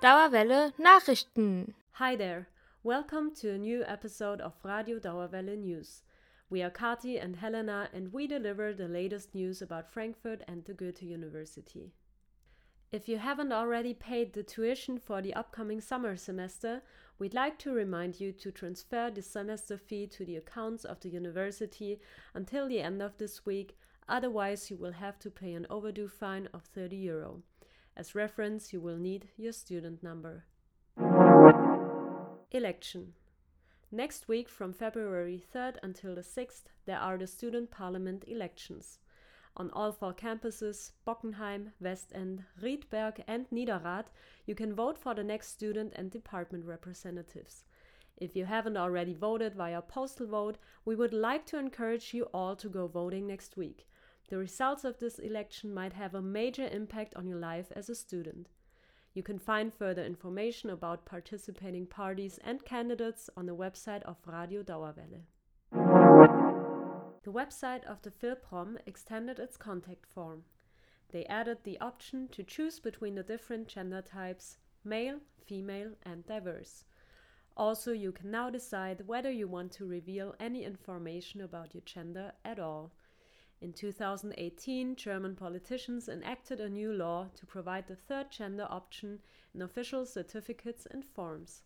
[0.00, 1.74] Dauerwelle Nachrichten.
[1.94, 2.46] Hi there.
[2.84, 6.02] Welcome to a new episode of Radio Dauerwelle News.
[6.48, 10.72] We are Kati and Helena and we deliver the latest news about Frankfurt and the
[10.72, 11.90] Goethe University.
[12.92, 16.82] If you haven't already paid the tuition for the upcoming summer semester,
[17.18, 21.08] we'd like to remind you to transfer the semester fee to the accounts of the
[21.08, 22.00] university
[22.34, 23.76] until the end of this week,
[24.08, 27.42] otherwise, you will have to pay an overdue fine of 30 euro.
[27.98, 30.44] As reference, you will need your student number.
[32.52, 33.14] Election.
[33.90, 39.00] Next week, from February 3rd until the 6th, there are the student parliament elections.
[39.56, 44.04] On all four campuses, Bockenheim, Westend, Riedberg, and Niederrad,
[44.46, 47.64] you can vote for the next student and department representatives.
[48.16, 52.54] If you haven't already voted via postal vote, we would like to encourage you all
[52.54, 53.88] to go voting next week.
[54.28, 57.94] The results of this election might have a major impact on your life as a
[57.94, 58.48] student.
[59.14, 64.62] You can find further information about participating parties and candidates on the website of Radio
[64.62, 65.22] Dauerwelle.
[67.24, 70.44] The website of the Philprom extended its contact form.
[71.10, 76.84] They added the option to choose between the different gender types male, female, and diverse.
[77.56, 82.32] Also, you can now decide whether you want to reveal any information about your gender
[82.44, 82.92] at all.
[83.60, 89.18] In 2018, German politicians enacted a new law to provide the third gender option
[89.52, 91.62] in official certificates and forms.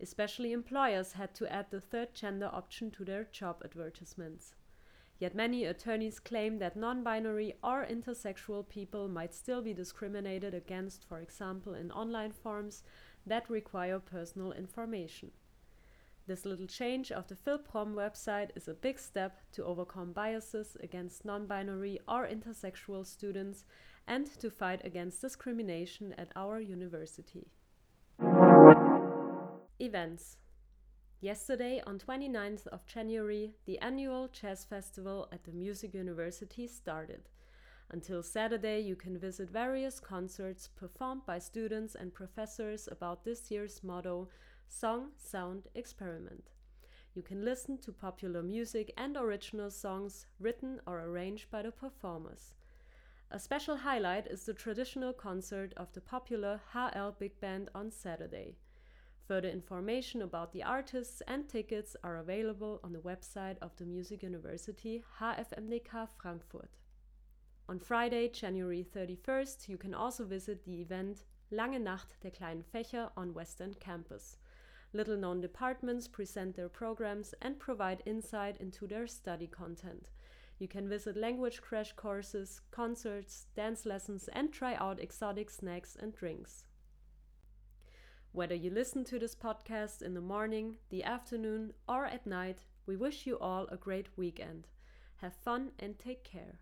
[0.00, 4.54] Especially employers had to add the third gender option to their job advertisements.
[5.20, 11.04] Yet many attorneys claim that non binary or intersexual people might still be discriminated against,
[11.04, 12.82] for example, in online forms
[13.26, 15.30] that require personal information.
[16.26, 21.24] This little change of the Philprom website is a big step to overcome biases against
[21.24, 23.64] non binary or intersexual students
[24.06, 27.48] and to fight against discrimination at our university.
[29.78, 30.36] Events
[31.22, 37.28] Yesterday, on 29th of January, the annual jazz festival at the Music University started.
[37.90, 43.82] Until Saturday, you can visit various concerts performed by students and professors about this year's
[43.82, 44.28] motto
[44.72, 46.52] Song, Sound, Experiment.
[47.12, 52.54] You can listen to popular music and original songs written or arranged by the performers.
[53.32, 58.54] A special highlight is the traditional concert of the popular HL Big Band on Saturday.
[59.26, 64.22] Further information about the artists and tickets are available on the website of the Music
[64.22, 66.78] University HFMDK Frankfurt.
[67.68, 73.10] On Friday, January 31st, you can also visit the event Lange Nacht der kleinen Fächer
[73.16, 74.38] on Westend Campus.
[74.92, 80.08] Little known departments present their programs and provide insight into their study content.
[80.58, 86.14] You can visit language crash courses, concerts, dance lessons, and try out exotic snacks and
[86.14, 86.64] drinks.
[88.32, 92.96] Whether you listen to this podcast in the morning, the afternoon, or at night, we
[92.96, 94.68] wish you all a great weekend.
[95.16, 96.60] Have fun and take care.